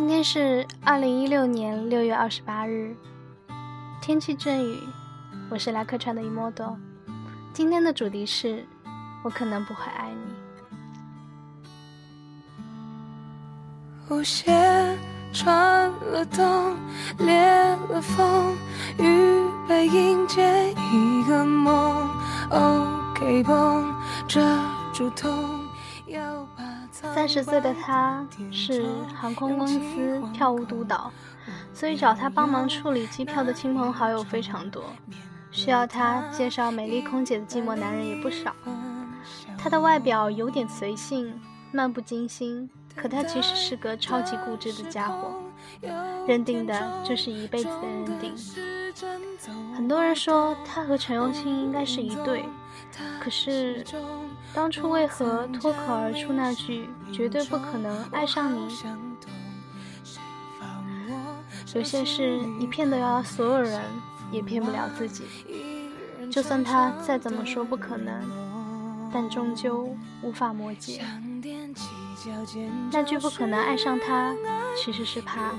[0.00, 2.96] 今天是二零一六年六月二十八日，
[4.00, 4.78] 天气阵雨，
[5.50, 6.74] 我是来客串的一莫多。
[7.52, 8.64] 今天的主题是，
[9.22, 10.08] 我可能不会爱
[14.08, 14.16] 你。
[14.16, 14.50] 舞鞋
[15.34, 16.74] 穿了洞，
[17.18, 17.38] 裂
[17.90, 18.56] 了缝，
[18.98, 22.08] 预备迎接一个梦。
[22.48, 23.94] OK 绷
[24.26, 24.40] 遮
[24.94, 25.59] 住痛。
[27.02, 31.10] 三十岁的他是航空公司票务督导，
[31.72, 34.84] 所以找他帮忙处理机票的亲朋好友非常多，
[35.50, 38.54] 需要他介绍美丽空姐的寂寞男人也不少。
[39.58, 41.38] 他的外表有点随性，
[41.72, 45.34] 漫不经心，可他其实是个超级固执的家伙，
[46.26, 48.34] 认定的就是一辈子的认定。
[49.74, 52.44] 很多人说他和陈幼卿应该是一对，
[53.20, 53.84] 可是。
[54.52, 58.76] 当初为何脱口而出那句“绝对不可能爱上你”？
[61.72, 63.80] 有些事你骗得了所有人，
[64.32, 65.22] 也骗不了自己。
[66.32, 68.28] 就算他再怎么说不可能，
[69.12, 71.04] 但终究无法磨解。
[72.90, 74.34] 那句不可能爱上他，
[74.76, 75.52] 其实是怕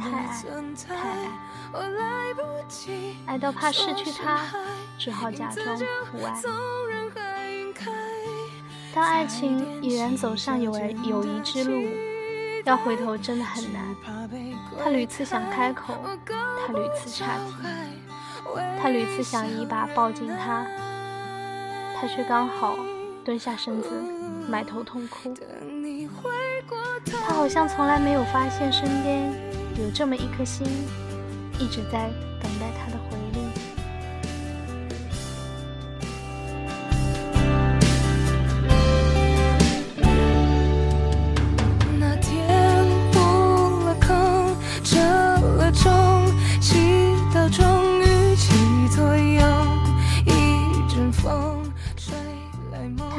[0.00, 0.26] 太爱
[0.88, 1.28] 太爱，
[3.26, 4.40] 爱到怕失去他，
[5.02, 5.76] 只好假装
[6.12, 6.32] 不爱。
[8.94, 10.70] 当爱情已然走上友
[11.02, 11.88] 友谊之路，
[12.64, 13.82] 要回头真的很难。
[14.78, 15.94] 他屡次想开口，
[16.28, 17.52] 他屡次岔题，
[18.80, 20.64] 他屡次想一把抱紧他，
[22.00, 22.76] 他却刚好
[23.24, 23.90] 蹲下身子，
[24.48, 25.34] 埋头痛哭。
[27.10, 29.32] 他好像从来没有发现身边
[29.80, 30.64] 有这么一颗心，
[31.58, 32.08] 一直在
[32.40, 33.41] 等待他的回应。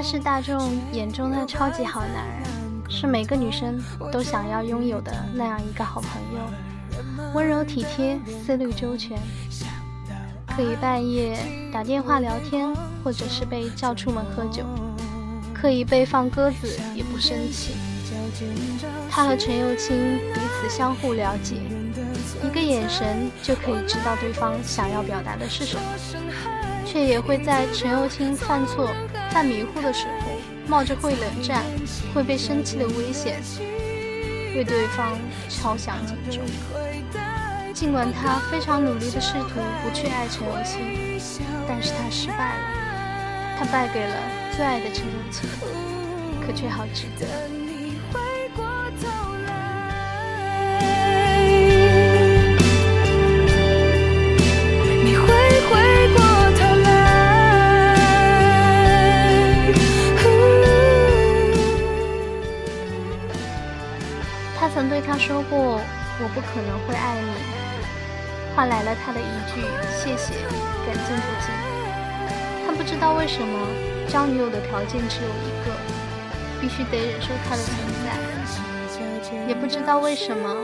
[0.00, 2.42] 他是大众眼中的超级好男人，
[2.88, 3.78] 是每个女生
[4.10, 9.18] 都想要拥有的那样一个好朋友，温柔体贴，思虑周全，
[10.56, 11.38] 可以半夜
[11.70, 12.74] 打电话聊天，
[13.04, 14.64] 或者是被叫出门喝酒，
[15.52, 17.74] 可以被放鸽子也不生气。
[19.10, 21.56] 他和陈幼卿彼此相互了解，
[22.42, 25.82] 一个眼神就可以知道对方想要表达的是什么，
[26.86, 28.88] 却也会在陈幼卿犯错。
[29.32, 30.32] 在迷糊的时候，
[30.66, 31.64] 冒着会冷战、
[32.12, 33.40] 会被生气的危险，
[34.56, 35.18] 为对方
[35.48, 36.42] 敲响警钟。
[37.72, 41.18] 尽管他非常努力的试图不去爱陈友清，
[41.66, 43.56] 但是他失败了。
[43.58, 44.16] 他败给了
[44.56, 45.48] 最爱的陈友清，
[46.44, 47.59] 可却好值得。
[64.60, 65.80] 他曾对他说过
[66.20, 67.32] ：“我不可能会爱你。”
[68.54, 70.34] 换来了他的一句“谢谢，
[70.84, 71.48] 感激不尽”。
[72.68, 73.66] 他不知道为什么
[74.06, 75.72] 交女友的条件只有一个，
[76.60, 78.12] 必须得忍受他的存在；
[79.48, 80.54] 也不知道为什么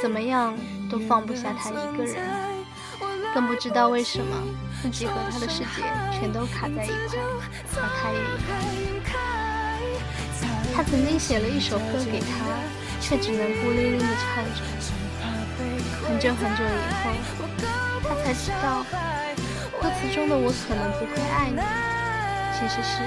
[0.00, 0.56] 怎么样
[0.88, 2.14] 都放不下他一个人；
[3.34, 4.36] 更不知道为什么
[4.80, 5.82] 自己和他的世界
[6.12, 7.18] 全都卡在一块，
[7.74, 8.54] 而他也一样。
[10.72, 12.46] 他曾经写了一首歌给他。
[13.02, 14.62] 却只能孤零零地唱着。
[16.06, 16.66] 很久很久以
[17.02, 17.10] 后，
[18.08, 18.84] 他才知道，
[19.80, 21.58] 歌词中的“我可能不会爱你”，
[22.54, 23.02] 其实是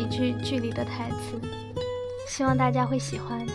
[0.00, 1.38] 一句剧里的台词，
[2.26, 3.46] 希望大家会喜欢。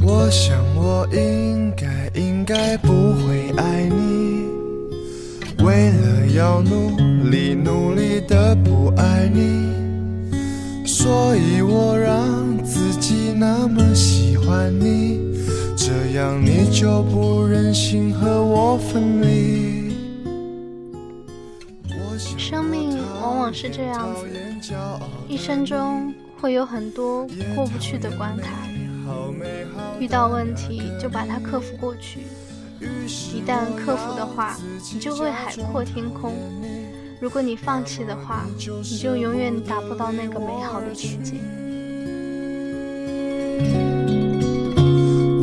[0.00, 4.46] 我想我应该应该不会爱你，
[5.64, 6.96] 为了要努
[7.28, 15.18] 力努力的不爱你，所以我让自己那么喜欢你，
[15.76, 19.81] 这样你就不忍心和我分离。
[23.42, 24.24] 往是这样子，
[25.26, 28.50] 一生中会有很多过不去的关卡，
[29.98, 32.20] 遇到问题就把它克服过去。
[33.34, 34.56] 一旦克服的话，
[34.94, 36.30] 你就会海阔天空；
[37.20, 41.34] 如果你放弃的话，你就永远达不到那个美好的境界。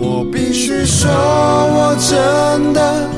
[0.01, 3.09] 我必须说，我真的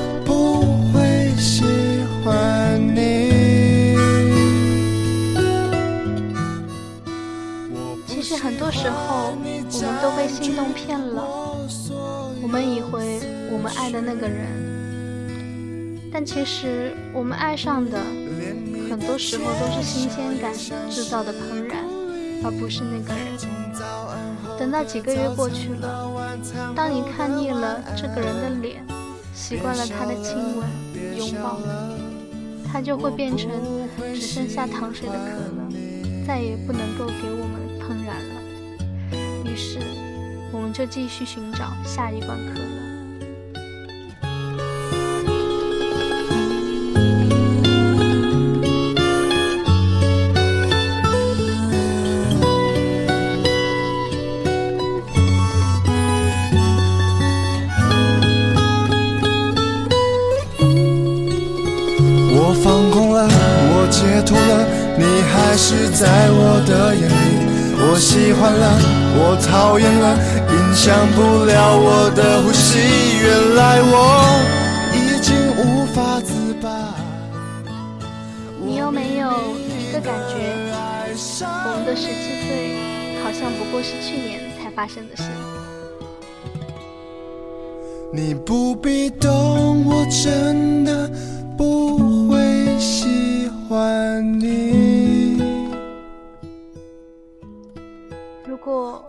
[8.22, 11.26] 其实很多时候，我们都被心动骗了，
[12.40, 13.20] 我们以为。
[13.52, 14.48] 我们爱的那个人，
[16.14, 18.00] 但其实我们爱上的
[18.90, 20.54] 很多时候都是新鲜感
[20.90, 21.84] 制造的怦然，
[22.46, 23.26] 而不是那个人。
[24.58, 26.10] 等到几个月过去了，
[26.76, 28.86] 当你看腻了这个人的脸，
[29.34, 31.60] 习惯了他的亲吻、拥抱，
[32.72, 33.50] 他就会变成
[34.14, 37.51] 只剩下糖水的可乐，再也不能够给我
[37.92, 38.42] 怦然了。
[39.44, 39.80] 于是，
[40.52, 42.82] 我们就继续寻找下一罐可乐。
[63.92, 64.66] 解脱了，
[64.98, 67.31] 你还是在我的眼里。
[67.84, 68.80] 我喜欢了，
[69.18, 70.16] 我讨厌了，
[70.50, 72.78] 影响不了我的呼吸。
[73.24, 73.96] 原来我
[74.94, 76.70] 已经无法自拔。
[78.64, 79.30] 你有没有
[79.80, 80.36] 一个感觉？
[81.44, 82.14] 我们的十七
[82.48, 82.78] 岁，
[83.24, 85.24] 好像不过是去年才发生的事。
[88.14, 91.10] 你不必懂，我真的
[91.58, 92.01] 不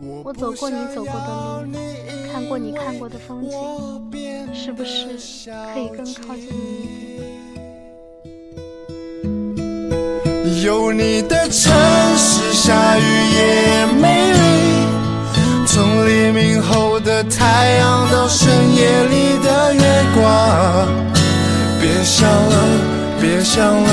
[0.05, 1.79] 我走过你走过的路，
[2.33, 3.57] 看过你看过的风景，
[4.53, 5.07] 是不是
[5.73, 6.87] 可以更靠近你一
[10.37, 10.65] 点？
[10.65, 11.73] 有你的城
[12.17, 14.39] 市，下雨也美丽。
[15.69, 20.89] 从黎明后的太阳到深夜里的月光，
[21.81, 22.57] 别想了，
[23.21, 23.89] 别想了。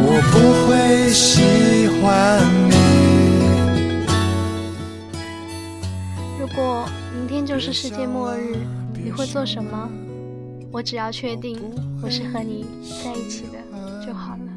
[0.00, 0.38] 我不
[0.68, 2.40] 会喜欢
[7.38, 8.56] 天就是世界末日，
[9.00, 9.88] 你会做什么？
[10.72, 11.56] 我只要确定
[12.02, 12.66] 我是和你
[13.04, 14.47] 在一起的就好了。